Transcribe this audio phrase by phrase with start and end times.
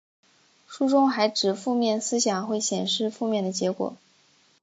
[0.67, 3.95] 书中还指负面思想会显示负面的结果。